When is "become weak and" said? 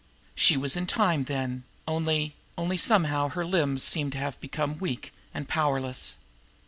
4.41-5.47